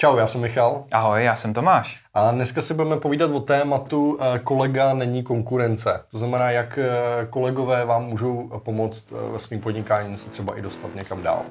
Čau, 0.00 0.16
já 0.16 0.26
jsem 0.26 0.40
Michal. 0.40 0.84
Ahoj, 0.92 1.24
já 1.24 1.36
jsem 1.36 1.54
Tomáš. 1.54 2.00
A 2.14 2.30
dneska 2.30 2.62
si 2.62 2.74
budeme 2.74 2.96
povídat 2.96 3.30
o 3.30 3.40
tématu 3.40 4.18
eh, 4.20 4.38
kolega 4.38 4.94
není 4.94 5.22
konkurence. 5.22 6.00
To 6.10 6.18
znamená, 6.18 6.50
jak 6.50 6.78
eh, 6.78 7.26
kolegové 7.30 7.84
vám 7.84 8.04
můžou 8.04 8.60
pomoct 8.64 9.12
eh, 9.12 9.32
ve 9.32 9.38
svým 9.38 9.60
podnikání 9.60 10.16
se 10.16 10.30
třeba 10.30 10.58
i 10.58 10.62
dostat 10.62 10.94
někam 10.94 11.22
dál. 11.22 11.44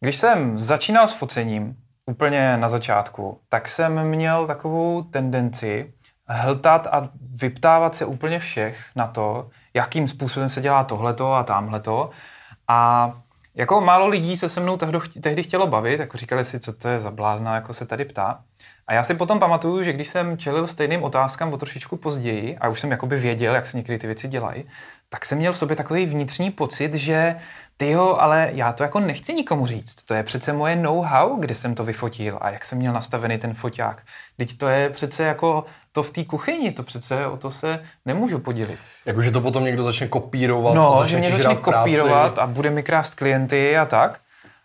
Když 0.00 0.16
jsem 0.16 0.58
začínal 0.58 1.08
s 1.08 1.14
focením, 1.14 1.81
úplně 2.06 2.56
na 2.56 2.68
začátku, 2.68 3.40
tak 3.48 3.68
jsem 3.68 4.04
měl 4.04 4.46
takovou 4.46 5.02
tendenci 5.02 5.92
hltat 6.26 6.86
a 6.86 7.08
vyptávat 7.34 7.94
se 7.94 8.04
úplně 8.04 8.38
všech 8.38 8.80
na 8.96 9.06
to, 9.06 9.50
jakým 9.74 10.08
způsobem 10.08 10.48
se 10.48 10.60
dělá 10.60 10.84
tohleto 10.84 11.32
a 11.34 11.42
tamhleto. 11.42 12.10
A 12.68 13.12
jako 13.54 13.80
málo 13.80 14.06
lidí 14.06 14.36
se 14.36 14.48
se 14.48 14.60
mnou 14.60 14.76
tehdy, 15.20 15.42
chtělo 15.42 15.66
bavit, 15.66 16.00
jako 16.00 16.18
říkali 16.18 16.44
si, 16.44 16.60
co 16.60 16.72
to 16.72 16.88
je 16.88 16.98
za 16.98 17.10
blázna, 17.10 17.54
jako 17.54 17.74
se 17.74 17.86
tady 17.86 18.04
ptá. 18.04 18.44
A 18.86 18.94
já 18.94 19.04
si 19.04 19.14
potom 19.14 19.38
pamatuju, 19.38 19.82
že 19.82 19.92
když 19.92 20.08
jsem 20.08 20.38
čelil 20.38 20.66
stejným 20.66 21.02
otázkám 21.02 21.52
o 21.52 21.58
trošičku 21.58 21.96
později, 21.96 22.58
a 22.58 22.68
už 22.68 22.80
jsem 22.80 22.90
jakoby 22.90 23.16
věděl, 23.16 23.54
jak 23.54 23.66
se 23.66 23.76
některé 23.76 23.98
ty 23.98 24.06
věci 24.06 24.28
dělají, 24.28 24.64
tak 25.12 25.26
jsem 25.26 25.38
měl 25.38 25.52
v 25.52 25.58
sobě 25.58 25.76
takový 25.76 26.06
vnitřní 26.06 26.50
pocit, 26.50 26.94
že 26.94 27.36
ty 27.76 27.90
jo, 27.90 28.16
ale 28.20 28.50
já 28.52 28.72
to 28.72 28.82
jako 28.82 29.00
nechci 29.00 29.34
nikomu 29.34 29.66
říct. 29.66 29.94
To 29.94 30.14
je 30.14 30.22
přece 30.22 30.52
moje 30.52 30.76
know-how, 30.76 31.36
kde 31.36 31.54
jsem 31.54 31.74
to 31.74 31.84
vyfotil 31.84 32.38
a 32.40 32.50
jak 32.50 32.64
jsem 32.64 32.78
měl 32.78 32.92
nastavený 32.92 33.38
ten 33.38 33.54
foťák. 33.54 34.02
Teď 34.36 34.58
to 34.58 34.68
je 34.68 34.90
přece 34.90 35.22
jako 35.22 35.64
to 35.92 36.02
v 36.02 36.10
té 36.10 36.24
kuchyni, 36.24 36.72
to 36.72 36.82
přece 36.82 37.26
o 37.26 37.36
to 37.36 37.50
se 37.50 37.82
nemůžu 38.04 38.38
podělit. 38.38 38.82
Jakože 39.06 39.30
to 39.30 39.40
potom 39.40 39.64
někdo 39.64 39.82
začne 39.82 40.08
kopírovat. 40.08 40.74
No, 40.74 40.94
začne 40.94 41.08
že 41.08 41.18
mě 41.18 41.30
začne 41.30 41.56
kopírovat 41.56 42.38
a 42.38 42.46
bude 42.46 42.70
mi 42.70 42.82
krást 42.82 43.14
klienty 43.14 43.78
a 43.78 43.86
tak. 43.86 44.20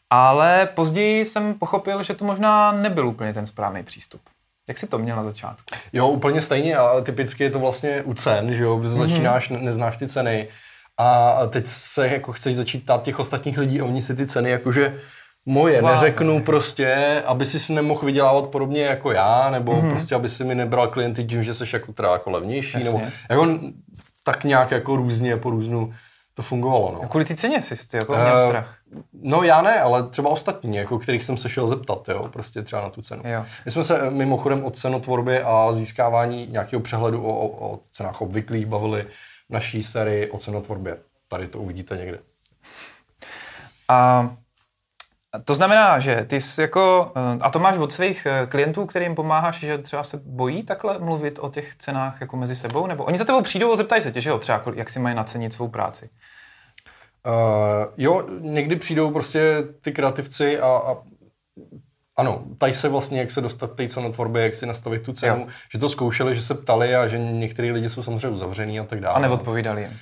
Ale 0.09 0.69
později 0.75 1.25
jsem 1.25 1.53
pochopil, 1.53 2.03
že 2.03 2.13
to 2.13 2.25
možná 2.25 2.71
nebyl 2.71 3.07
úplně 3.07 3.33
ten 3.33 3.47
správný 3.47 3.83
přístup. 3.83 4.21
Jak 4.67 4.77
jsi 4.77 4.87
to 4.87 4.99
měl 4.99 5.15
na 5.15 5.23
začátku? 5.23 5.75
Jo, 5.93 6.07
úplně 6.07 6.41
stejně 6.41 6.75
a 6.75 7.01
typicky 7.01 7.43
je 7.43 7.49
to 7.49 7.59
vlastně 7.59 8.03
u 8.03 8.13
cen, 8.13 8.55
že 8.55 8.63
jo, 8.63 8.77
mm-hmm. 8.77 8.87
začínáš, 8.87 9.49
neznáš 9.49 9.97
ty 9.97 10.07
ceny 10.07 10.47
a 10.97 11.39
teď 11.49 11.67
se 11.67 12.07
jako 12.07 12.31
chceš 12.31 12.55
začít 12.55 12.85
tát 12.85 13.03
těch 13.03 13.19
ostatních 13.19 13.57
lidí 13.57 13.81
a 13.81 13.85
oni 13.85 14.01
si 14.01 14.15
ty 14.15 14.27
ceny 14.27 14.49
jakože 14.49 14.99
moje 15.45 15.77
Schválně. 15.77 15.95
neřeknu 15.95 16.43
prostě, 16.43 17.21
aby 17.25 17.45
si 17.45 17.73
nemohl 17.73 18.05
vydělávat 18.05 18.47
podobně 18.49 18.81
jako 18.81 19.11
já, 19.11 19.49
nebo 19.49 19.71
mm-hmm. 19.71 19.89
prostě, 19.89 20.15
aby 20.15 20.29
si 20.29 20.43
mi 20.43 20.55
nebral 20.55 20.87
klienty 20.87 21.23
tím, 21.23 21.43
že 21.43 21.53
jsi 21.53 21.63
jako 21.73 21.93
teda 21.93 22.11
jako 22.11 22.31
levnější, 22.31 22.77
Jasně. 22.77 22.91
nebo 22.91 23.01
jako 23.29 23.59
tak 24.23 24.43
nějak 24.43 24.71
jako 24.71 24.95
různě 24.95 25.37
po 25.37 25.49
různu 25.49 25.93
to 26.37 26.43
fungovalo. 26.43 26.91
No. 26.91 27.01
A 27.01 27.07
kvůli 27.07 27.25
ty 27.25 27.35
ceně 27.35 27.61
jsi 27.61 27.87
ty 27.87 27.97
jako 27.97 28.13
uh, 28.13 28.19
měl 28.19 28.47
strach? 28.47 28.77
No 29.13 29.43
já 29.43 29.61
ne, 29.61 29.79
ale 29.79 30.09
třeba 30.09 30.29
ostatní, 30.29 30.77
jako 30.77 30.99
kterých 30.99 31.23
jsem 31.23 31.37
se 31.37 31.49
šel 31.49 31.67
zeptat, 31.67 32.09
jo, 32.09 32.29
prostě 32.33 32.61
třeba 32.61 32.81
na 32.81 32.89
tu 32.89 33.01
cenu. 33.01 33.23
Jo. 33.25 33.45
My 33.65 33.71
jsme 33.71 33.83
se 33.83 34.09
mimochodem 34.09 34.65
o 34.65 34.71
cenotvorbě 34.71 35.43
a 35.43 35.73
získávání 35.73 36.47
nějakého 36.47 36.81
přehledu 36.81 37.23
o, 37.23 37.37
o, 37.37 37.69
o 37.69 37.79
cenách 37.91 38.21
obvyklých 38.21 38.65
bavili 38.65 39.05
naší 39.49 39.83
sérii 39.83 40.29
o 40.31 40.37
cenotvorbě. 40.37 40.97
Tady 41.27 41.47
to 41.47 41.59
uvidíte 41.59 41.97
někde. 41.97 42.19
A 43.89 44.29
to 45.45 45.55
znamená, 45.55 45.99
že 45.99 46.25
ty 46.29 46.41
jsi 46.41 46.61
jako, 46.61 47.11
eh, 47.15 47.37
a 47.41 47.49
to 47.49 47.59
máš 47.59 47.77
od 47.77 47.93
svých 47.93 48.25
eh, 48.25 48.45
klientů, 48.45 48.85
kterým 48.85 49.15
pomáháš, 49.15 49.59
že 49.59 49.77
třeba 49.77 50.03
se 50.03 50.21
bojí 50.25 50.63
takhle 50.63 50.99
mluvit 50.99 51.39
o 51.41 51.49
těch 51.49 51.75
cenách 51.75 52.21
jako 52.21 52.37
mezi 52.37 52.55
sebou, 52.55 52.87
nebo 52.87 53.03
oni 53.03 53.17
za 53.17 53.25
tebou 53.25 53.41
přijdou 53.41 53.73
a 53.73 53.75
zeptají 53.75 54.01
se 54.01 54.11
tě, 54.11 54.21
že 54.21 54.29
jo, 54.29 54.39
třeba 54.39 54.63
jak 54.75 54.89
si 54.89 54.99
mají 54.99 55.15
nacenit 55.15 55.53
svou 55.53 55.67
práci. 55.67 56.09
Uh, 57.27 57.85
jo, 57.97 58.27
někdy 58.39 58.75
přijdou 58.75 59.11
prostě 59.11 59.63
ty 59.81 59.91
kreativci 59.91 60.59
a, 60.59 60.67
a 60.67 60.97
ano, 62.17 62.45
tady 62.57 62.73
se 62.73 62.89
vlastně, 62.89 63.19
jak 63.19 63.31
se 63.31 63.41
dostat 63.41 63.75
té 63.75 63.89
cenotvorbě, 63.89 64.43
jak 64.43 64.55
si 64.55 64.65
nastavit 64.65 65.03
tu 65.03 65.13
cenu, 65.13 65.39
jo. 65.39 65.47
že 65.71 65.79
to 65.79 65.89
zkoušeli, 65.89 66.35
že 66.35 66.41
se 66.41 66.53
ptali 66.53 66.95
a 66.95 67.07
že 67.07 67.17
některý 67.17 67.71
lidi 67.71 67.89
jsou 67.89 68.03
samozřejmě 68.03 68.29
uzavřený 68.29 68.79
a 68.79 68.83
tak 68.83 69.01
dále. 69.01 69.15
A 69.15 69.19
neodpovídali 69.19 69.81
jim. 69.81 69.97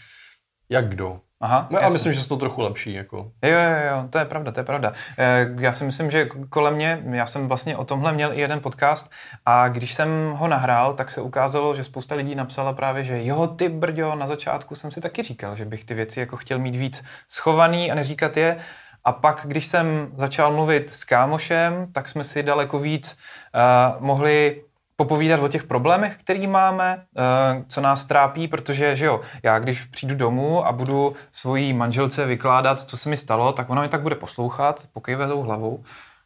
Jak 0.69 0.90
kdo? 0.90 1.22
Aha, 1.41 1.68
no, 1.69 1.84
a 1.84 1.90
myslím, 1.90 2.13
že 2.13 2.19
je 2.19 2.25
to 2.25 2.38
trochu 2.38 2.62
lepší. 2.62 2.94
Jako. 2.94 3.31
Jo, 3.41 3.51
jo, 3.51 3.88
jo, 3.90 4.07
to 4.09 4.18
je 4.18 4.25
pravda, 4.25 4.51
to 4.51 4.59
je 4.59 4.63
pravda. 4.63 4.94
Eh, 5.18 5.47
já 5.59 5.73
si 5.73 5.84
myslím, 5.84 6.12
že 6.12 6.29
kolem 6.50 6.75
mě, 6.75 7.03
já 7.12 7.28
jsem 7.28 7.47
vlastně 7.47 7.78
o 7.78 7.85
tomhle 7.85 8.13
měl 8.13 8.34
i 8.34 8.41
jeden 8.41 8.59
podcast 8.59 9.12
a 9.46 9.68
když 9.68 9.94
jsem 9.94 10.31
ho 10.31 10.47
nahrál, 10.47 10.94
tak 10.94 11.12
se 11.12 11.22
ukázalo, 11.22 11.75
že 11.75 11.84
spousta 11.84 12.16
lidí 12.16 12.35
napsala 12.35 12.73
právě, 12.73 13.03
že 13.03 13.25
jo, 13.25 13.47
ty 13.47 13.69
brďo, 13.69 14.16
na 14.16 14.28
začátku 14.28 14.75
jsem 14.75 14.91
si 14.91 15.01
taky 15.01 15.23
říkal, 15.23 15.56
že 15.56 15.66
bych 15.66 15.84
ty 15.84 15.94
věci 15.94 16.19
jako 16.19 16.38
chtěl 16.38 16.59
mít 16.59 16.75
víc 16.75 17.03
schovaný 17.28 17.91
a 17.91 17.96
neříkat 17.96 18.38
je. 18.38 18.57
A 19.03 19.12
pak, 19.12 19.41
když 19.46 19.67
jsem 19.67 20.12
začal 20.17 20.53
mluvit 20.53 20.90
s 20.90 21.03
kámošem, 21.03 21.88
tak 21.94 22.09
jsme 22.09 22.23
si 22.23 22.44
daleko 22.44 22.79
víc 22.79 23.17
uh, 23.56 24.06
mohli 24.06 24.65
popovídat 24.96 25.40
o 25.40 25.48
těch 25.48 25.64
problémech, 25.64 26.18
který 26.18 26.48
máme, 26.48 26.98
uh, 26.98 27.64
co 27.68 27.82
nás 27.82 28.06
trápí, 28.06 28.48
protože 28.48 28.96
že 28.96 29.06
jo, 29.06 29.22
já 29.44 29.60
když 29.60 29.84
přijdu 29.84 30.16
domů 30.16 30.68
a 30.68 30.72
budu 30.72 31.16
svojí 31.32 31.74
manželce 31.74 32.26
vykládat, 32.26 32.82
co 32.82 32.98
se 32.98 33.10
mi 33.10 33.18
stalo, 33.18 33.54
tak 33.54 33.70
ona 33.70 33.82
mi 33.82 33.90
tak 33.90 34.02
bude 34.02 34.16
poslouchat, 34.16 34.84
pokejve 34.94 35.28
tou 35.28 35.42
hlavou, 35.42 35.84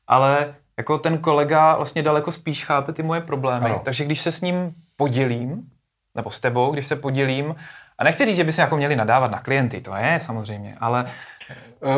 ale 0.08 0.56
jako 0.78 0.98
ten 0.98 1.18
kolega 1.18 1.76
vlastně 1.76 2.04
daleko 2.04 2.32
spíš 2.32 2.66
chápe 2.66 2.94
ty 2.94 3.04
moje 3.04 3.22
problémy, 3.22 3.66
ano. 3.66 3.82
takže 3.86 4.06
když 4.06 4.22
se 4.22 4.32
s 4.32 4.42
ním 4.42 4.74
podělím, 4.98 5.64
nebo 6.16 6.32
s 6.32 6.40
tebou, 6.40 6.72
když 6.72 6.88
se 6.88 6.96
podělím, 6.96 7.56
a 7.98 8.04
nechci 8.04 8.26
říct, 8.26 8.36
že 8.36 8.44
by 8.44 8.52
se 8.52 8.62
jako 8.62 8.78
měli 8.78 8.96
nadávat 8.96 9.32
na 9.32 9.40
klienty, 9.40 9.82
to 9.82 9.96
je 9.96 10.20
samozřejmě, 10.22 10.78
ale 10.80 11.06
Eh, 11.06 11.39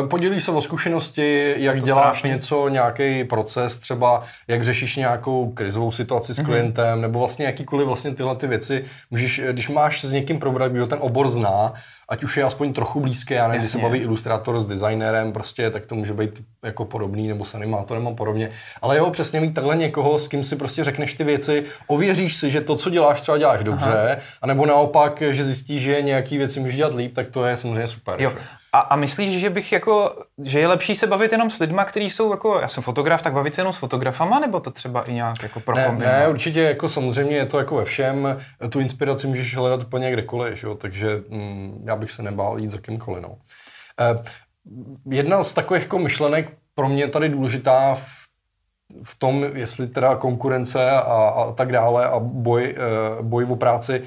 Podělíš 0.08 0.44
se 0.44 0.50
o 0.50 0.62
zkušenosti, 0.62 1.54
jak 1.56 1.78
to 1.78 1.86
děláš 1.86 2.20
trápí. 2.20 2.34
něco, 2.34 2.68
nějaký 2.68 3.24
proces, 3.24 3.78
třeba 3.78 4.22
jak 4.48 4.64
řešíš 4.64 4.96
nějakou 4.96 5.52
krizovou 5.52 5.92
situaci 5.92 6.34
s 6.34 6.38
mm-hmm. 6.38 6.44
klientem, 6.44 7.00
nebo 7.00 7.18
vlastně 7.18 7.46
jakýkoliv 7.46 7.86
vlastně 7.86 8.14
tyhle 8.14 8.36
ty 8.36 8.46
věci. 8.46 8.84
Můžeš, 9.10 9.38
eh, 9.38 9.52
když 9.52 9.68
máš 9.68 10.04
s 10.04 10.12
někým 10.12 10.38
probrat, 10.38 10.72
kdo 10.72 10.86
ten 10.86 10.98
obor 11.00 11.28
zná, 11.28 11.72
ať 12.08 12.24
už 12.24 12.36
je 12.36 12.44
aspoň 12.44 12.72
trochu 12.72 13.00
blízké, 13.00 13.34
já 13.34 13.48
nevím, 13.48 13.60
když 13.60 13.72
se 13.72 13.78
baví 13.78 13.98
ilustrátor 13.98 14.60
s 14.60 14.66
designérem, 14.66 15.32
prostě, 15.32 15.70
tak 15.70 15.86
to 15.86 15.94
může 15.94 16.12
být 16.14 16.42
jako 16.62 16.84
podobný, 16.84 17.28
nebo 17.28 17.44
s 17.44 17.54
animátorem 17.54 18.08
a 18.08 18.12
podobně. 18.12 18.48
Ale 18.82 18.98
jo, 18.98 19.10
přesně 19.10 19.40
mít 19.40 19.54
takhle 19.54 19.76
někoho, 19.76 20.18
s 20.18 20.28
kým 20.28 20.44
si 20.44 20.56
prostě 20.56 20.84
řekneš 20.84 21.14
ty 21.14 21.24
věci, 21.24 21.64
ověříš 21.86 22.36
si, 22.36 22.50
že 22.50 22.60
to, 22.60 22.76
co 22.76 22.90
děláš, 22.90 23.20
třeba 23.20 23.38
děláš 23.38 23.64
dobře, 23.64 23.90
Aha. 23.90 24.16
anebo 24.42 24.66
naopak, 24.66 25.22
že 25.30 25.44
zjistíš, 25.44 25.82
že 25.82 26.02
nějaký 26.02 26.38
věci 26.38 26.60
můžeš 26.60 26.76
dělat 26.76 26.94
líp, 26.94 27.14
tak 27.14 27.28
to 27.28 27.44
je 27.44 27.56
samozřejmě 27.56 27.86
super. 27.86 28.22
Jo. 28.22 28.32
A, 28.74 28.78
a 28.78 28.96
myslíš, 28.96 29.40
že 29.40 29.50
bych 29.50 29.72
jako, 29.72 30.22
že 30.42 30.60
je 30.60 30.66
lepší 30.66 30.94
se 30.96 31.06
bavit 31.06 31.32
jenom 31.32 31.50
s 31.50 31.58
lidmi, 31.58 31.80
kteří 31.86 32.10
jsou 32.10 32.30
jako, 32.30 32.60
já 32.60 32.68
jsem 32.68 32.82
fotograf, 32.82 33.22
tak 33.22 33.32
bavit 33.32 33.54
se 33.54 33.60
jenom 33.60 33.72
s 33.72 33.76
fotografama, 33.76 34.38
nebo 34.38 34.60
to 34.60 34.70
třeba 34.70 35.02
i 35.02 35.12
nějak 35.12 35.42
jako 35.42 35.60
pro 35.60 35.74
ne, 35.74 35.96
ne, 35.98 36.28
určitě 36.28 36.60
jako 36.60 36.88
samozřejmě 36.88 37.36
je 37.36 37.46
to 37.46 37.58
jako 37.58 37.76
ve 37.76 37.84
všem, 37.84 38.40
tu 38.70 38.80
inspiraci 38.80 39.26
můžeš 39.26 39.56
hledat 39.56 39.82
úplně 39.82 40.10
kdekoliv, 40.10 40.64
jo? 40.64 40.74
takže 40.74 41.22
mm, 41.28 41.84
já 41.86 41.96
bych 41.96 42.10
se 42.10 42.22
nebál 42.22 42.58
jít 42.58 42.70
za 42.70 42.78
kýmkoliv. 42.78 43.22
No. 43.22 43.36
Eh, 44.00 44.22
jedna 45.10 45.42
z 45.42 45.54
takových 45.54 45.82
jako 45.82 45.98
myšlenek 45.98 46.52
pro 46.74 46.88
mě 46.88 47.08
tady 47.08 47.28
důležitá 47.28 47.94
v, 47.94 48.04
v 49.02 49.18
tom, 49.18 49.44
jestli 49.54 49.86
teda 49.86 50.16
konkurence 50.16 50.90
a, 50.90 51.00
a 51.00 51.52
tak 51.52 51.72
dále 51.72 52.06
a 52.06 52.18
boj, 52.18 52.74
eh, 52.76 53.22
boj 53.22 53.44
o 53.44 53.56
práci 53.56 54.02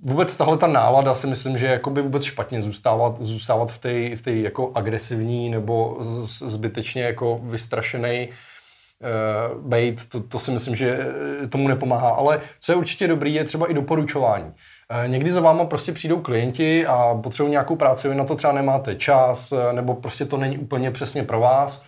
vůbec 0.00 0.36
tahle 0.36 0.58
ta 0.58 0.66
nálada 0.66 1.14
si 1.14 1.26
myslím, 1.26 1.58
že 1.58 1.66
jakoby 1.66 2.02
vůbec 2.02 2.24
špatně 2.24 2.62
zůstávat, 2.62 3.16
zůstávat 3.20 3.72
v 3.72 3.78
té 3.78 4.16
v 4.16 4.22
tej 4.22 4.42
jako 4.42 4.72
agresivní 4.74 5.50
nebo 5.50 5.96
zbytečně 6.24 7.02
jako 7.02 7.40
vystrašený 7.42 8.28
uh, 8.28 9.62
bejt, 9.62 10.08
to, 10.08 10.20
to 10.20 10.38
si 10.38 10.50
myslím, 10.50 10.76
že 10.76 10.98
eh, 11.44 11.46
tomu 11.48 11.68
nepomáhá. 11.68 12.10
Ale 12.10 12.40
co 12.60 12.72
je 12.72 12.76
určitě 12.76 13.08
dobrý, 13.08 13.34
je 13.34 13.44
třeba 13.44 13.70
i 13.70 13.74
doporučování. 13.74 14.44
Uh, 14.44 15.08
někdy 15.08 15.32
za 15.32 15.40
váma 15.40 15.64
prostě 15.64 15.92
přijdou 15.92 16.20
klienti 16.20 16.86
a 16.86 17.20
potřebují 17.22 17.50
nějakou 17.50 17.76
práci, 17.76 18.08
vy 18.08 18.14
na 18.14 18.24
to 18.24 18.34
třeba 18.34 18.52
nemáte 18.52 18.94
čas, 18.94 19.52
nebo 19.72 19.94
prostě 19.94 20.24
to 20.24 20.36
není 20.36 20.58
úplně 20.58 20.90
přesně 20.90 21.22
pro 21.22 21.40
vás. 21.40 21.84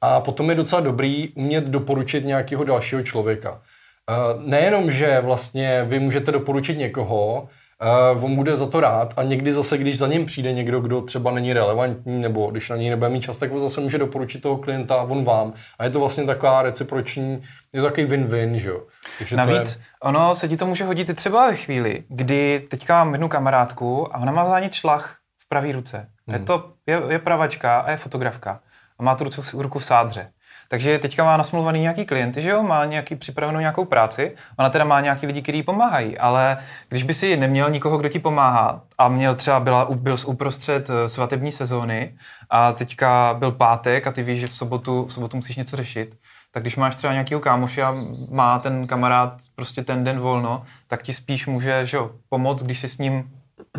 A 0.00 0.20
potom 0.20 0.50
je 0.50 0.56
docela 0.56 0.80
dobrý 0.80 1.28
umět 1.28 1.64
doporučit 1.64 2.24
nějakého 2.24 2.64
dalšího 2.64 3.02
člověka. 3.02 3.60
Eh, 4.10 4.14
nejenom, 4.38 4.90
že 4.90 5.20
vlastně 5.20 5.84
vy 5.84 5.98
můžete 5.98 6.32
doporučit 6.32 6.78
někoho, 6.78 7.48
uh, 8.14 8.24
on 8.24 8.36
bude 8.36 8.56
za 8.56 8.66
to 8.66 8.80
rád 8.80 9.14
a 9.16 9.22
někdy 9.22 9.52
zase, 9.52 9.78
když 9.78 9.98
za 9.98 10.06
ním 10.06 10.26
přijde 10.26 10.52
někdo, 10.52 10.80
kdo 10.80 11.00
třeba 11.00 11.30
není 11.30 11.52
relevantní 11.52 12.20
nebo 12.20 12.50
když 12.50 12.68
na 12.68 12.76
něj 12.76 12.90
nebude 12.90 13.08
mít 13.08 13.20
čas, 13.20 13.36
tak 13.36 13.52
on 13.52 13.60
zase 13.60 13.80
může 13.80 13.98
doporučit 13.98 14.42
toho 14.42 14.56
klienta 14.56 14.94
a 14.94 15.02
on 15.02 15.24
vám. 15.24 15.52
A 15.78 15.84
je 15.84 15.90
to 15.90 16.00
vlastně 16.00 16.24
taková 16.24 16.62
reciproční, 16.62 17.42
je 17.72 17.80
to 17.80 17.86
takový 17.86 18.06
win-win, 18.06 18.54
že 18.54 18.68
jo. 18.68 18.82
Navíc, 19.34 19.76
je... 19.76 19.84
ono 20.02 20.34
se 20.34 20.48
ti 20.48 20.56
to 20.56 20.66
může 20.66 20.84
hodit 20.84 21.08
i 21.08 21.14
třeba 21.14 21.46
ve 21.46 21.56
chvíli, 21.56 22.04
kdy 22.08 22.66
teďka 22.70 23.04
mám 23.04 23.14
jednu 23.14 23.28
kamarádku 23.28 24.16
a 24.16 24.18
ona 24.18 24.32
má 24.32 24.44
zánit 24.44 24.72
šlach 24.72 25.16
v 25.38 25.48
pravé 25.48 25.72
ruce. 25.72 26.08
Hmm. 26.26 26.34
Je 26.36 26.46
to, 26.46 26.72
je, 26.86 27.02
je 27.08 27.18
pravačka 27.18 27.78
a 27.78 27.90
je 27.90 27.96
fotografka 27.96 28.60
a 28.98 29.02
má 29.02 29.14
tu 29.14 29.24
ruku, 29.24 29.62
ruku 29.62 29.78
v 29.78 29.84
sádře 29.84 30.30
takže 30.72 30.98
teďka 30.98 31.24
má 31.24 31.36
nasmluvaný 31.36 31.80
nějaký 31.80 32.04
klienty, 32.04 32.40
že 32.40 32.50
jo, 32.50 32.62
má 32.62 32.84
nějaký 32.84 33.16
připravenou 33.16 33.60
nějakou 33.60 33.84
práci, 33.84 34.36
ona 34.58 34.70
teda 34.70 34.84
má 34.84 35.00
nějaký 35.00 35.26
lidi, 35.26 35.42
kteří 35.42 35.58
jí 35.58 35.62
pomáhají, 35.62 36.18
ale 36.18 36.58
když 36.88 37.02
by 37.02 37.14
si 37.14 37.36
neměl 37.36 37.70
nikoho, 37.70 37.98
kdo 37.98 38.08
ti 38.08 38.18
pomáhá 38.18 38.82
a 38.98 39.08
měl 39.08 39.34
třeba, 39.34 39.60
byla, 39.60 39.88
byl 39.94 40.16
z 40.16 40.24
uprostřed 40.24 40.90
eh, 40.90 41.08
svatební 41.08 41.52
sezóny 41.52 42.14
a 42.50 42.72
teďka 42.72 43.36
byl 43.38 43.52
pátek 43.52 44.06
a 44.06 44.12
ty 44.12 44.22
víš, 44.22 44.40
že 44.40 44.46
v 44.46 44.56
sobotu, 44.56 45.06
v 45.06 45.12
sobotu 45.12 45.36
musíš 45.36 45.56
něco 45.56 45.76
řešit, 45.76 46.16
tak 46.52 46.62
když 46.62 46.76
máš 46.76 46.94
třeba 46.94 47.12
nějakého 47.12 47.40
kámoše 47.40 47.82
a 47.82 47.96
má 48.30 48.58
ten 48.58 48.86
kamarád 48.86 49.34
prostě 49.54 49.84
ten 49.84 50.04
den 50.04 50.20
volno, 50.20 50.62
tak 50.88 51.02
ti 51.02 51.12
spíš 51.12 51.46
může 51.46 51.86
že 51.86 51.96
jo, 51.96 52.10
pomoct, 52.28 52.62
když 52.62 52.78
si 52.78 52.88
s 52.88 52.98
ním 52.98 53.30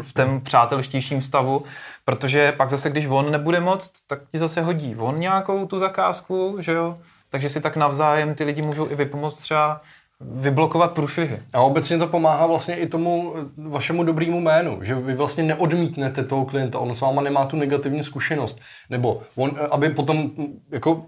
v 0.01 0.13
tom 0.13 0.41
přátelštějším 0.41 1.21
stavu, 1.21 1.63
protože 2.05 2.51
pak 2.51 2.69
zase, 2.69 2.89
když 2.89 3.05
on 3.05 3.31
nebude 3.31 3.59
moc, 3.59 3.91
tak 4.07 4.19
ti 4.31 4.37
zase 4.37 4.61
hodí 4.61 4.95
on 4.95 5.19
nějakou 5.19 5.65
tu 5.65 5.79
zakázku, 5.79 6.57
že 6.59 6.71
jo, 6.71 6.97
takže 7.29 7.49
si 7.49 7.61
tak 7.61 7.75
navzájem 7.75 8.35
ty 8.35 8.43
lidi 8.43 8.61
můžou 8.61 8.89
i 8.91 8.95
vypomoct 8.95 9.39
třeba 9.39 9.81
vyblokovat 10.21 10.91
průšvihy. 10.91 11.39
A 11.53 11.61
obecně 11.61 11.97
to 11.97 12.07
pomáhá 12.07 12.47
vlastně 12.47 12.75
i 12.75 12.87
tomu 12.87 13.33
vašemu 13.57 14.03
dobrému 14.03 14.41
jménu, 14.41 14.83
že 14.83 14.95
vy 14.95 15.15
vlastně 15.15 15.43
neodmítnete 15.43 16.23
toho 16.23 16.45
klienta, 16.45 16.79
on 16.79 16.95
s 16.95 17.01
váma 17.01 17.21
nemá 17.21 17.45
tu 17.45 17.55
negativní 17.55 18.03
zkušenost, 18.03 18.61
nebo 18.89 19.21
on, 19.35 19.51
aby 19.71 19.89
potom 19.89 20.31
jako 20.71 21.05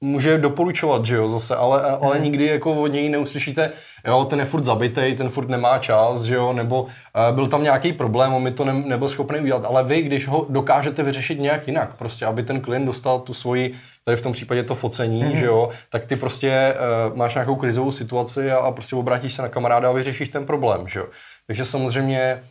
může 0.00 0.38
doporučovat, 0.38 1.06
že 1.06 1.14
jo, 1.14 1.28
zase, 1.28 1.56
ale, 1.56 1.82
ale 1.82 2.14
hmm. 2.14 2.24
nikdy 2.24 2.46
jako 2.46 2.82
od 2.82 2.86
něj 2.86 3.08
neuslyšíte, 3.08 3.72
jo, 4.06 4.24
ten 4.24 4.38
je 4.38 4.44
furt 4.44 4.64
zabitej, 4.64 5.14
ten 5.14 5.28
furt 5.28 5.48
nemá 5.48 5.78
čas, 5.78 6.22
že 6.22 6.34
jo, 6.34 6.52
nebo 6.52 6.82
uh, 6.82 6.88
byl 7.34 7.46
tam 7.46 7.62
nějaký 7.62 7.92
problém, 7.92 8.34
on 8.34 8.42
mi 8.42 8.50
to 8.50 8.64
ne, 8.64 8.72
nebyl 8.72 9.08
schopný 9.08 9.40
udělat, 9.40 9.64
ale 9.64 9.84
vy, 9.84 10.02
když 10.02 10.28
ho 10.28 10.46
dokážete 10.48 11.02
vyřešit 11.02 11.40
nějak 11.40 11.66
jinak, 11.66 11.94
prostě, 11.94 12.26
aby 12.26 12.42
ten 12.42 12.60
klient 12.60 12.86
dostal 12.86 13.20
tu 13.20 13.34
svoji, 13.34 13.74
tady 14.04 14.16
v 14.16 14.22
tom 14.22 14.32
případě 14.32 14.62
to 14.62 14.74
focení, 14.74 15.22
hmm. 15.22 15.36
že 15.36 15.46
jo, 15.46 15.70
tak 15.90 16.06
ty 16.06 16.16
prostě 16.16 16.74
uh, 17.10 17.16
máš 17.16 17.34
nějakou 17.34 17.56
krizovou 17.56 17.92
situaci 17.92 18.52
a, 18.52 18.58
a 18.58 18.70
prostě 18.70 18.96
obrátíš 18.96 19.34
se 19.34 19.42
na 19.42 19.48
kamaráda 19.48 19.88
a 19.88 19.92
vyřešíš 19.92 20.28
ten 20.28 20.46
problém, 20.46 20.88
že 20.88 20.98
jo. 20.98 21.06
Takže 21.46 21.64
samozřejmě 21.66 22.42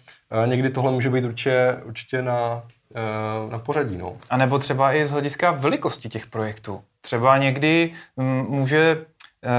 uh, 0.44 0.50
někdy 0.50 0.70
tohle 0.70 0.92
může 0.92 1.10
být 1.10 1.26
určitě, 1.26 1.76
určitě 1.86 2.22
na, 2.22 2.64
na 3.50 3.60
pořadí. 3.60 3.98
No. 3.98 4.18
A 4.30 4.38
nebo 4.38 4.60
třeba 4.60 4.94
i 4.94 5.08
z 5.08 5.12
hlediska 5.12 5.52
velikosti 5.52 6.10
těch 6.10 6.28
projektů. 6.28 6.82
Třeba 7.02 7.38
někdy 7.38 7.94
mm, 8.18 8.46
může 8.50 9.06
eh, 9.44 9.50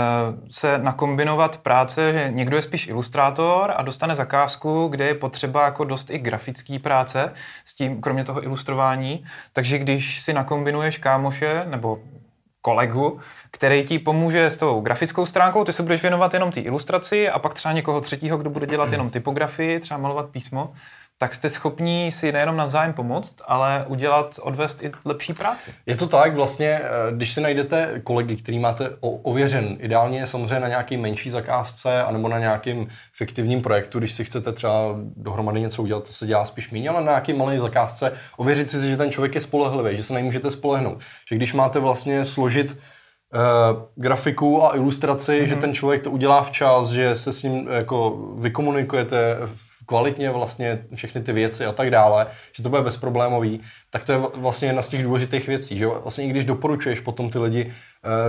se 0.51 0.79
nakombinovat 0.79 1.57
práce, 1.57 2.13
že 2.13 2.31
někdo 2.31 2.57
je 2.57 2.63
spíš 2.63 2.89
ilustrátor 2.89 3.73
a 3.77 3.83
dostane 3.83 4.15
zakázku, 4.15 4.89
kde 4.89 5.07
je 5.07 5.15
potřeba 5.15 5.65
jako 5.65 5.85
dost 5.85 6.11
i 6.11 6.19
grafický 6.19 6.79
práce 6.79 7.33
s 7.65 7.75
tím, 7.75 8.01
kromě 8.01 8.25
toho 8.25 8.45
ilustrování. 8.45 9.25
Takže 9.53 9.79
když 9.79 10.21
si 10.21 10.33
nakombinuješ 10.33 10.99
kámoše 10.99 11.65
nebo 11.69 11.99
kolegu, 12.63 13.21
který 13.51 13.85
ti 13.85 13.99
pomůže 13.99 14.47
s 14.47 14.57
tou 14.57 14.81
grafickou 14.81 15.27
stránkou, 15.27 15.65
ty 15.65 15.73
se 15.73 15.83
budeš 15.83 16.03
věnovat 16.03 16.35
jenom 16.35 16.53
té 16.53 16.61
ilustraci 16.61 17.29
a 17.29 17.39
pak 17.39 17.55
třeba 17.55 17.73
někoho 17.73 18.01
třetího, 18.01 18.39
kdo 18.39 18.51
bude 18.51 18.67
dělat 18.67 18.93
jenom 18.93 19.11
typografii, 19.11 19.81
třeba 19.81 20.01
malovat 20.01 20.31
písmo, 20.31 20.73
tak 21.23 21.35
jste 21.35 21.51
schopní 21.51 22.13
si 22.13 22.33
nejenom 22.33 22.57
navzájem 22.57 22.93
pomoct, 22.93 23.37
ale 23.47 23.85
udělat, 23.89 24.41
odvést 24.43 24.83
i 24.83 24.93
lepší 25.05 25.33
práci. 25.33 25.71
Je 25.87 25.97
to 25.97 26.07
tak, 26.07 26.35
vlastně, 26.35 26.69
eh, 26.69 27.13
když 27.13 27.35
si 27.35 27.41
najdete 27.41 28.01
kolegy, 28.05 28.37
který 28.37 28.59
máte 28.59 28.91
ověřen, 29.01 29.77
ideálně 29.81 30.27
samozřejmě 30.27 30.61
na 30.61 30.69
nějaký 30.69 30.97
menší 30.97 31.31
zakázce, 31.31 32.03
anebo 32.03 32.29
na 32.29 32.39
nějakým 32.39 32.89
fiktivním 33.13 33.63
projektu, 33.63 33.99
když 33.99 34.13
si 34.13 34.25
chcete 34.25 34.53
třeba 34.53 34.97
dohromady 35.17 35.61
něco 35.61 35.83
udělat, 35.83 36.07
to 36.07 36.13
se 36.13 36.27
dělá 36.27 36.47
spíš 36.47 36.71
méně, 36.71 36.91
ale 36.91 37.01
na 37.01 37.13
nějaký 37.13 37.33
malý 37.33 37.59
zakázce, 37.59 38.13
ověřit 38.37 38.71
si, 38.71 38.91
že 38.91 38.97
ten 38.97 39.13
člověk 39.13 39.35
je 39.35 39.41
spolehlivý, 39.41 39.97
že 39.97 40.03
se 40.03 40.15
nemůžete 40.15 40.51
spolehnout. 40.51 40.99
Že 41.31 41.37
když 41.37 41.53
máte 41.53 41.79
vlastně 41.79 42.25
složit 42.25 42.79
Uh, 43.35 43.83
grafiku 43.97 44.65
a 44.65 44.77
ilustraci, 44.77 45.33
mm-hmm. 45.33 45.49
že 45.49 45.57
ten 45.57 45.75
člověk 45.75 46.03
to 46.03 46.11
udělá 46.11 46.43
včas, 46.43 46.89
že 46.89 47.17
se 47.17 47.33
s 47.33 47.43
ním 47.43 47.69
jako 47.69 48.19
vykomunikujete 48.39 49.37
kvalitně 49.91 50.31
vlastně 50.31 50.79
všechny 50.95 51.23
ty 51.23 51.33
věci 51.33 51.67
a 51.67 51.73
tak 51.73 51.91
dále, 51.91 52.27
že 52.53 52.63
to 52.63 52.69
bude 52.69 52.83
bezproblémový, 52.83 53.61
tak 53.91 54.05
to 54.05 54.13
je 54.13 54.19
vlastně 54.35 54.69
jedna 54.69 54.83
z 54.83 54.89
těch 54.89 55.03
důležitých 55.03 55.49
věcí, 55.49 55.79
že 55.79 55.87
vlastně 55.87 56.25
i 56.25 56.29
když 56.29 56.45
doporučuješ 56.45 57.01
potom 57.01 57.31
ty 57.31 57.39
lidi 57.39 57.73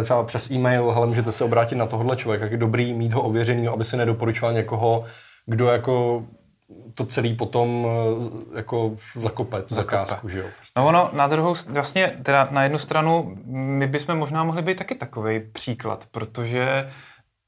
eh, 0.02 0.04
třeba 0.04 0.24
přes 0.24 0.52
e-mail, 0.52 0.92
hele, 0.92 1.08
můžete 1.08 1.32
se 1.32 1.44
obrátit 1.44 1.76
na 1.76 1.86
tohle 1.86 2.16
člověka, 2.16 2.46
jak 2.46 2.52
je 2.52 2.58
dobrý 2.58 2.94
mít 2.94 3.14
ho 3.14 3.22
ověřený, 3.22 3.68
aby 3.68 3.84
si 3.84 3.98
nedoporučoval 3.98 4.54
někoho, 4.54 5.06
kdo 5.46 5.68
jako 5.68 6.26
to 6.96 7.06
celý 7.06 7.36
potom 7.36 7.88
eh, 7.88 8.58
jako 8.58 8.98
zakope 9.16 9.62
tu 9.62 9.76
zakázku, 9.76 10.30
že 10.30 10.40
jo? 10.40 10.46
Prostě. 10.58 10.80
No 10.80 10.88
ono 10.88 11.10
na 11.14 11.28
druhou, 11.28 11.56
vlastně 11.70 12.18
teda 12.24 12.48
na 12.52 12.64
jednu 12.64 12.78
stranu 12.78 13.38
my 13.46 13.88
bychom 13.88 14.18
možná 14.18 14.44
mohli 14.44 14.62
být 14.62 14.78
taky 14.78 14.96
takový 14.96 15.40
příklad, 15.40 16.06
protože 16.12 16.90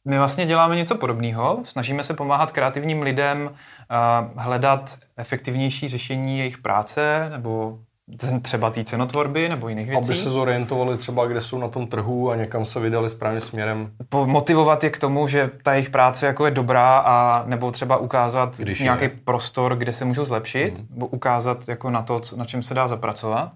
my 0.05 0.17
vlastně 0.17 0.45
děláme 0.45 0.75
něco 0.75 0.95
podobného, 0.95 1.59
snažíme 1.63 2.03
se 2.03 2.13
pomáhat 2.13 2.51
kreativním 2.51 3.01
lidem 3.01 3.49
uh, 3.49 4.41
hledat 4.41 4.97
efektivnější 5.17 5.87
řešení 5.87 6.39
jejich 6.39 6.57
práce 6.57 7.29
nebo 7.31 7.79
třeba 8.41 8.69
té 8.69 8.83
cenotvorby 8.83 9.49
nebo 9.49 9.69
jiných 9.69 9.89
věcí. 9.89 10.11
Aby 10.11 10.19
se 10.19 10.29
zorientovali 10.29 10.97
třeba, 10.97 11.25
kde 11.25 11.41
jsou 11.41 11.57
na 11.57 11.67
tom 11.67 11.87
trhu 11.87 12.31
a 12.31 12.35
někam 12.35 12.65
se 12.65 12.79
vydali 12.79 13.09
správným 13.09 13.41
směrem. 13.41 13.91
Motivovat 14.25 14.83
je 14.83 14.89
k 14.89 14.99
tomu, 14.99 15.27
že 15.27 15.51
ta 15.63 15.73
jejich 15.73 15.89
práce 15.89 16.25
jako 16.25 16.45
je 16.45 16.51
dobrá 16.51 16.97
a 16.97 17.43
nebo 17.45 17.71
třeba 17.71 17.97
ukázat 17.97 18.57
Když 18.57 18.79
nějaký 18.79 19.03
je. 19.03 19.09
prostor, 19.09 19.75
kde 19.75 19.93
se 19.93 20.05
můžou 20.05 20.25
zlepšit, 20.25 20.79
mm. 20.79 20.87
nebo 20.89 21.07
ukázat 21.07 21.67
jako 21.67 21.89
na 21.89 22.01
to, 22.01 22.21
na 22.35 22.45
čem 22.45 22.63
se 22.63 22.73
dá 22.73 22.87
zapracovat. 22.87 23.51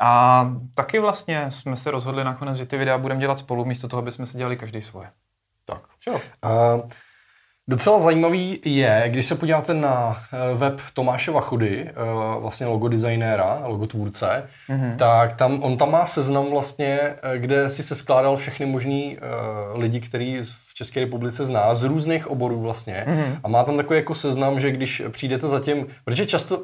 A 0.00 0.50
taky 0.74 0.98
vlastně 0.98 1.46
jsme 1.48 1.76
se 1.76 1.90
rozhodli 1.90 2.24
nakonec, 2.24 2.56
že 2.56 2.66
ty 2.66 2.76
videa 2.76 2.98
budeme 2.98 3.20
dělat 3.20 3.38
spolu, 3.38 3.64
místo 3.64 3.88
toho, 3.88 4.02
aby 4.02 4.12
jsme 4.12 4.26
si 4.26 4.38
dělali 4.38 4.56
každý 4.56 4.82
svoje. 4.82 5.08
Tak. 5.64 5.82
Uh, 6.44 6.88
docela 7.68 8.00
zajímavý 8.00 8.60
je, 8.64 9.04
když 9.06 9.26
se 9.26 9.34
podíváte 9.34 9.74
na 9.74 10.16
eh, 10.32 10.54
web 10.54 10.80
Tomáše 10.94 11.30
Vachudy, 11.30 11.84
uh, 11.84 12.42
vlastně 12.42 12.66
logodesignéra, 12.66 13.62
logotvůrce, 13.66 14.48
mm-hmm. 14.68 14.96
tak 14.96 15.36
tam, 15.36 15.62
on 15.62 15.76
tam 15.76 15.90
má 15.90 16.06
seznam 16.06 16.50
vlastně, 16.50 16.98
eh, 17.00 17.38
kde 17.38 17.70
si 17.70 17.82
se 17.82 17.96
skládal 17.96 18.36
všechny 18.36 18.66
možný 18.66 19.18
lidi, 19.74 20.00
který 20.00 20.38
v 20.42 20.74
České 20.74 21.00
republice 21.00 21.44
zná, 21.44 21.74
z 21.74 21.82
různých 21.82 22.30
oborů 22.30 22.60
vlastně. 22.60 23.04
Mm-hmm. 23.08 23.38
A 23.44 23.48
má 23.48 23.64
tam 23.64 23.76
takový 23.76 23.98
jako 23.98 24.14
seznam, 24.14 24.60
že 24.60 24.70
když 24.70 25.02
přijdete 25.10 25.48
za 25.48 25.60
tím, 25.60 25.86
protože 26.04 26.26
často 26.26 26.62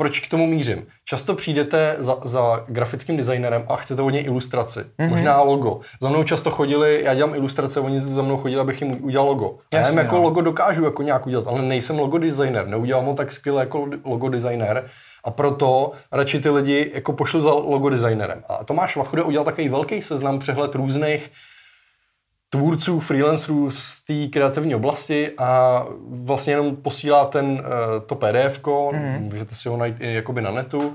proč 0.00 0.20
k 0.20 0.30
tomu 0.30 0.46
mířím? 0.46 0.86
Často 1.04 1.34
přijdete 1.34 1.96
za, 1.98 2.16
za 2.24 2.64
grafickým 2.68 3.16
designerem 3.16 3.64
a 3.68 3.76
chcete 3.76 4.02
od 4.02 4.10
něj 4.10 4.24
ilustraci, 4.24 4.80
mm-hmm. 4.80 5.08
možná 5.08 5.42
logo. 5.42 5.80
Za 6.02 6.08
mnou 6.08 6.24
často 6.24 6.50
chodili, 6.50 7.00
já 7.04 7.14
dělám 7.14 7.34
ilustrace, 7.34 7.80
oni 7.80 8.00
za 8.00 8.22
mnou 8.22 8.36
chodili, 8.36 8.60
abych 8.60 8.82
jim 8.82 9.04
udělal 9.04 9.26
logo. 9.26 9.58
Jasně, 9.74 9.78
já 9.78 9.88
jim 9.88 9.98
jako 9.98 10.16
no. 10.16 10.22
logo 10.22 10.40
dokážu 10.40 10.84
jako 10.84 11.02
nějak 11.02 11.26
udělat, 11.26 11.46
ale 11.46 11.62
nejsem 11.62 11.98
logo 11.98 12.18
designer, 12.18 12.66
neudělám 12.66 13.04
ho 13.04 13.14
tak 13.14 13.32
skvěle 13.32 13.62
jako 13.62 13.86
logo 14.04 14.28
designer. 14.28 14.84
A 15.24 15.30
proto 15.30 15.92
radši 16.12 16.40
ty 16.40 16.50
lidi 16.50 16.90
jako 16.94 17.12
pošlu 17.12 17.40
za 17.40 17.52
logo 17.52 17.90
designerem. 17.90 18.44
A 18.48 18.64
Tomáš 18.64 18.96
Vachuda 18.96 19.22
udělal 19.22 19.44
takový 19.44 19.68
velký 19.68 20.02
seznam 20.02 20.38
přehled 20.38 20.74
různých 20.74 21.30
tvůrců, 22.50 23.00
freelancerů 23.00 23.70
z 23.70 24.04
té 24.04 24.26
kreativní 24.26 24.74
oblasti 24.74 25.30
a 25.38 25.84
vlastně 26.08 26.52
jenom 26.52 26.76
posílá 26.76 27.24
ten, 27.24 27.44
uh, 27.44 27.60
to 28.06 28.14
PDF, 28.14 28.62
mm-hmm. 28.62 29.20
můžete 29.20 29.54
si 29.54 29.68
ho 29.68 29.76
najít 29.76 29.96
i 30.00 30.14
jakoby 30.14 30.42
na 30.42 30.50
netu. 30.50 30.94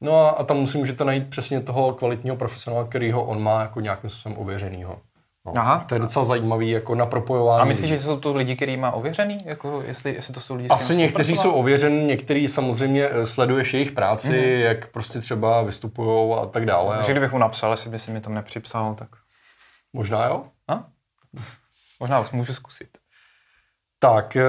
No 0.00 0.16
a, 0.16 0.30
a 0.30 0.44
tam 0.44 0.66
si 0.66 0.78
můžete 0.78 1.04
najít 1.04 1.30
přesně 1.30 1.60
toho 1.60 1.92
kvalitního 1.92 2.36
profesionála, 2.36 2.86
kterýho 2.86 3.24
on 3.24 3.42
má 3.42 3.60
jako 3.60 3.80
nějakým 3.80 4.10
způsobem 4.10 4.38
ověřenýho. 4.38 4.98
No, 5.46 5.52
Aha. 5.56 5.84
To 5.88 5.94
je 5.94 5.98
docela 5.98 6.24
zajímavý 6.24 6.70
jako 6.70 6.94
na 6.94 7.06
propojování. 7.06 7.62
A 7.62 7.64
myslíš, 7.64 7.90
že 7.90 8.00
jsou 8.00 8.20
to 8.20 8.34
lidi, 8.34 8.56
kteří 8.56 8.76
má 8.76 8.90
ověřený? 8.90 9.38
Jako 9.44 9.82
jestli, 9.86 10.14
jestli 10.14 10.34
to 10.34 10.40
jsou 10.40 10.56
lidi, 10.56 10.68
Asi 10.68 10.96
někteří 10.96 11.36
jsou 11.36 11.52
ověření, 11.52 12.04
někteří 12.06 12.48
samozřejmě 12.48 13.08
eh, 13.10 13.26
sleduješ 13.26 13.74
jejich 13.74 13.92
práci, 13.92 14.32
mm-hmm. 14.32 14.60
jak 14.60 14.86
prostě 14.86 15.20
třeba 15.20 15.62
vystupují 15.62 16.34
a 16.42 16.46
tak 16.46 16.66
dále. 16.66 16.96
Takže 16.96 17.12
kdybych 17.12 17.32
mu 17.32 17.38
napsal, 17.38 17.70
jestli 17.70 17.90
by 17.90 17.98
si 17.98 18.10
mi 18.10 18.20
tam 18.20 18.34
nepřipsal, 18.34 18.94
tak... 18.94 19.08
Možná 19.92 20.26
jo. 20.26 20.44
A? 20.70 20.84
Možná 22.00 22.24
můžu 22.32 22.54
zkusit. 22.54 22.88
Tak, 23.98 24.36
eh, 24.36 24.44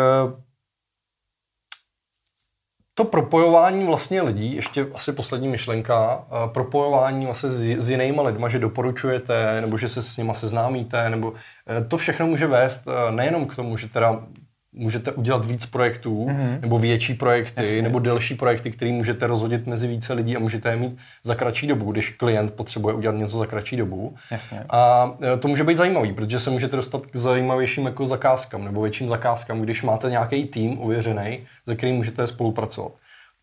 to 2.94 3.06
propojování 3.06 3.86
vlastně 3.86 4.22
lidí, 4.22 4.56
ještě 4.56 4.88
asi 4.94 5.13
poslední 5.13 5.48
myšlenka, 5.48 6.25
eh, 6.28 6.50
propojování 6.54 7.25
vlastně 7.25 7.50
s, 7.50 7.60
s 7.60 7.90
jinýma 7.90 8.24
lidma, 8.24 8.50
že 8.50 8.60
doporučujete, 8.60 9.62
nebo 9.62 9.78
že 9.78 9.90
se 9.90 10.04
s 10.04 10.18
nima 10.18 10.34
seznámíte, 10.34 11.10
nebo 11.10 11.34
eh, 11.68 11.86
to 11.86 11.98
všechno 11.98 12.28
může 12.28 12.48
vést 12.48 12.88
nejenom 13.12 13.48
k 13.48 13.56
tomu, 13.56 13.78
že 13.78 13.90
teda 13.90 14.28
můžete 14.74 15.12
udělat 15.12 15.46
víc 15.46 15.66
projektů, 15.66 16.25
mm-hmm. 16.25 16.62
nebo 16.62 16.80
větší 16.80 17.13
projekty, 17.13 17.62
Jasně. 17.62 17.82
nebo 17.82 18.00
delší 18.00 18.36
projekty, 18.36 18.72
které 18.72 18.92
můžete 18.92 19.28
rozhodit 19.28 19.68
mezi 19.68 19.88
více 19.88 20.13
lidí 20.13 20.36
a 20.36 20.40
můžete 20.40 20.70
je 20.70 20.75
mít 20.75 20.98
za 21.24 21.36
kratší 21.36 21.68
dobu, 21.68 21.92
když 21.92 22.10
klient 22.10 22.54
potřebuje 22.54 22.96
udělat 22.96 23.16
něco 23.16 23.38
za 23.38 23.46
kratší 23.46 23.78
dobu. 23.78 24.16
Jasně. 24.32 24.63
A 24.70 25.12
e, 25.34 25.38
to 25.38 25.48
může 25.48 25.63
být 25.63 25.78
zajímavý, 25.78 26.13
protože 26.13 26.40
se 26.40 26.50
můžete 26.50 26.75
dostat 26.75 27.06
k 27.06 27.16
zajímavějším 27.16 27.86
jako 27.86 28.08
zakázkám 28.08 28.66
nebo 28.66 28.82
větším 28.82 29.10
zakázkám, 29.10 29.62
když 29.62 29.84
máte 29.84 30.10
nějaký 30.10 30.46
tým 30.46 30.82
ověřený, 30.82 31.40
se 31.68 31.75
kterým 31.75 31.96
můžete 31.96 32.28
spolupracovat. 32.28 32.92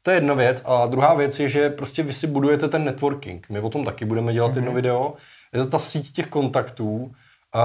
To 0.02 0.10
je 0.10 0.16
jedna 0.16 0.34
věc. 0.34 0.62
A 0.66 0.86
druhá 0.86 1.14
věc 1.14 1.40
je, 1.40 1.48
že 1.48 1.70
prostě 1.70 2.02
vy 2.02 2.12
si 2.12 2.26
budujete 2.26 2.68
ten 2.68 2.84
networking. 2.84 3.46
My 3.50 3.60
o 3.60 3.70
tom 3.70 3.84
taky 3.84 4.04
budeme 4.04 4.32
dělat 4.32 4.52
mm-hmm. 4.52 4.56
jedno 4.56 4.72
video, 4.72 5.14
Je 5.54 5.64
to 5.64 5.70
ta 5.70 5.78
síť 5.78 6.12
těch 6.12 6.26
kontaktů 6.26 7.12
a, 7.54 7.60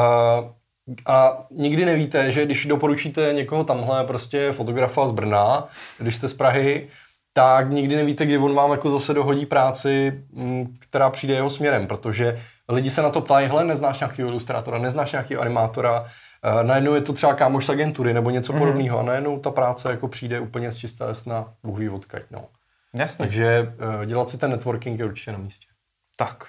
a 1.06 1.46
nikdy 1.52 1.86
nevíte, 1.86 2.32
že 2.32 2.46
když 2.46 2.66
doporučíte 2.66 3.34
někoho 3.34 3.64
tamhle, 3.64 4.04
prostě 4.04 4.52
fotografa 4.52 5.08
z 5.08 5.12
Brna, 5.12 5.68
když 5.98 6.16
jste 6.16 6.28
z 6.28 6.34
Prahy, 6.34 6.88
tak 7.34 7.70
nikdy 7.70 7.96
nevíte, 7.96 8.26
kdy 8.26 8.38
on 8.38 8.56
vám 8.56 8.72
jako 8.72 8.90
zase 8.92 9.14
dohodí 9.14 9.46
práci, 9.46 10.24
mm, 10.32 10.74
která 10.80 11.10
přijde 11.10 11.34
jeho 11.34 11.50
směrem, 11.50 11.88
protože 11.88 12.42
lidi 12.70 12.90
se 12.90 13.02
na 13.02 13.10
to 13.10 13.22
ptají, 13.22 13.48
hele, 13.48 13.64
neznáš 13.64 14.00
nějakého 14.00 14.30
ilustrátora, 14.30 14.78
neznáš 14.78 15.12
nějakého 15.12 15.42
animátora, 15.42 16.02
uh, 16.02 16.64
najednou 16.64 16.94
je 16.94 17.02
to 17.02 17.14
třeba 17.14 17.34
kámoš 17.34 17.66
z 17.66 17.70
agentury 17.70 18.14
nebo 18.14 18.30
něco 18.30 18.54
mm. 18.54 18.60
podobného 18.60 19.00
a 19.00 19.04
najednou 19.04 19.40
ta 19.40 19.52
práce 19.52 19.92
jako 19.92 20.08
přijde 20.08 20.40
úplně 20.40 20.72
z 20.72 20.78
čisté 20.78 21.06
na 21.26 21.54
Bůh 21.64 21.80
ví 21.80 21.90
odkaď, 21.90 22.24
no. 22.32 22.48
Jasně. 22.94 23.26
Takže 23.26 23.74
uh, 24.00 24.06
dělat 24.06 24.30
si 24.30 24.38
ten 24.38 24.52
networking 24.52 25.00
je 25.00 25.06
určitě 25.06 25.32
na 25.32 25.38
místě. 25.38 25.68
Tak. 26.16 26.48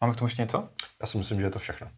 Máme 0.00 0.12
k 0.12 0.16
tomu 0.16 0.26
ještě 0.26 0.42
něco? 0.42 0.68
Já 1.00 1.06
si 1.06 1.18
myslím, 1.18 1.40
že 1.40 1.46
je 1.46 1.50
to 1.50 1.58
všechno. 1.58 1.88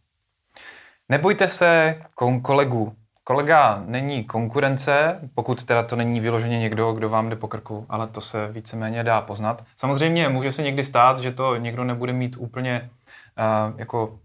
Nebojte 1.08 1.48
se 1.48 2.00
kolegů. 2.42 2.96
Kolega 3.24 3.82
není 3.86 4.24
konkurence, 4.24 5.20
pokud 5.34 5.64
teda 5.64 5.82
to 5.82 5.96
není 5.96 6.20
vyloženě 6.20 6.58
někdo, 6.58 6.92
kdo 6.92 7.08
vám 7.08 7.30
jde 7.30 7.36
po 7.36 7.48
krku, 7.48 7.86
ale 7.88 8.06
to 8.06 8.20
se 8.20 8.52
víceméně 8.52 9.04
dá 9.04 9.20
poznat. 9.20 9.64
Samozřejmě 9.76 10.28
může 10.28 10.52
se 10.52 10.62
někdy 10.62 10.84
stát, 10.84 11.18
že 11.18 11.32
to 11.32 11.56
někdo 11.56 11.84
nebude 11.84 12.12
mít 12.12 12.36
úplně 12.38 12.90
uh, 13.70 13.78
jako 13.80 14.06
uh, 14.06 14.18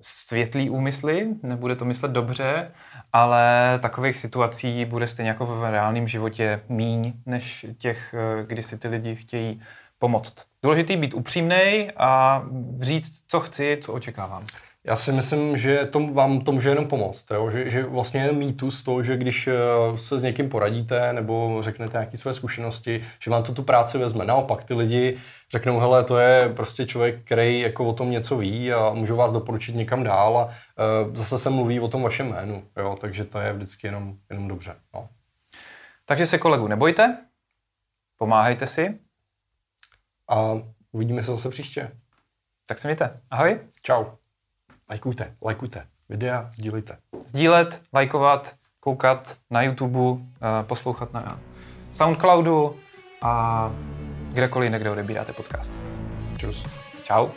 světlý 0.00 0.70
úmysly, 0.70 1.28
nebude 1.42 1.76
to 1.76 1.84
myslet 1.84 2.12
dobře, 2.12 2.70
ale 3.12 3.78
takových 3.82 4.18
situací 4.18 4.84
bude 4.84 5.08
stejně 5.08 5.28
jako 5.28 5.46
v 5.46 5.70
reálném 5.70 6.08
životě 6.08 6.60
míň, 6.68 7.12
než 7.26 7.66
těch, 7.78 8.14
uh, 8.14 8.46
kdy 8.46 8.62
si 8.62 8.78
ty 8.78 8.88
lidi 8.88 9.16
chtějí 9.16 9.62
pomoct. 9.98 10.34
Důležitý 10.62 10.96
být 10.96 11.14
upřímný 11.14 11.90
a 11.96 12.42
říct, 12.80 13.24
co 13.28 13.40
chci, 13.40 13.78
co 13.80 13.92
očekávám. 13.92 14.44
Já 14.86 14.96
si 14.96 15.12
myslím, 15.12 15.58
že 15.58 15.86
to 15.86 16.06
vám 16.06 16.40
to 16.40 16.52
může 16.52 16.68
jenom 16.68 16.88
pomoct. 16.88 17.30
Jo? 17.30 17.50
Že, 17.50 17.70
že 17.70 17.82
vlastně 17.82 18.20
je 18.20 18.32
mýtus 18.32 18.82
to, 18.82 19.02
že 19.02 19.16
když 19.16 19.46
eh, 19.46 19.52
se 19.96 20.18
s 20.18 20.22
někým 20.22 20.48
poradíte 20.48 21.12
nebo 21.12 21.58
řeknete 21.60 21.98
nějaké 21.98 22.16
své 22.16 22.34
zkušenosti, 22.34 23.04
že 23.20 23.30
vám 23.30 23.42
to 23.42 23.54
tu 23.54 23.62
práci 23.62 23.98
vezme. 23.98 24.24
Naopak 24.24 24.64
ty 24.64 24.74
lidi 24.74 25.18
řeknou, 25.50 25.78
hele, 25.80 26.04
to 26.04 26.18
je 26.18 26.52
prostě 26.56 26.86
člověk, 26.86 27.24
který 27.24 27.60
jako 27.60 27.84
o 27.84 27.92
tom 27.92 28.10
něco 28.10 28.36
ví 28.36 28.72
a 28.72 28.92
můžu 28.92 29.16
vás 29.16 29.32
doporučit 29.32 29.74
někam 29.74 30.02
dál 30.02 30.38
a 30.38 30.44
uh, 30.44 31.16
zase 31.16 31.38
se 31.38 31.50
mluví 31.50 31.80
o 31.80 31.88
tom 31.88 32.02
vašem 32.02 32.28
jménu. 32.28 32.64
Jo? 32.76 32.96
Takže 33.00 33.24
to 33.24 33.38
je 33.38 33.52
vždycky 33.52 33.86
jenom, 33.86 34.16
jenom 34.30 34.48
dobře. 34.48 34.74
No. 34.94 35.08
Takže 36.04 36.26
se 36.26 36.38
kolegu 36.38 36.68
nebojte, 36.68 37.18
pomáhejte 38.18 38.66
si. 38.66 38.98
A 40.28 40.52
uvidíme 40.92 41.24
se 41.24 41.30
zase 41.30 41.50
příště. 41.50 41.90
Tak 42.66 42.78
se 42.78 42.88
mějte. 42.88 43.20
Ahoj. 43.30 43.58
Čau. 43.82 44.04
Lajkujte, 44.94 45.34
lajkujte 45.42 45.86
videa, 46.08 46.50
sdílejte. 46.54 46.96
Sdílet, 47.26 47.82
lajkovat, 47.92 48.54
koukat 48.80 49.36
na 49.50 49.62
YouTube, 49.62 49.98
eh, 50.20 50.62
poslouchat 50.62 51.12
na 51.12 51.40
Soundcloudu 51.92 52.76
a 53.22 53.72
kdekoliv 54.32 54.72
někde 54.72 54.90
odebíráte 54.90 55.32
podcast. 55.32 55.72
Čus. 56.36 56.64
Čau. 57.04 57.28